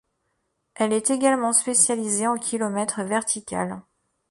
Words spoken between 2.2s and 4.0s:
en kilomètre vertical.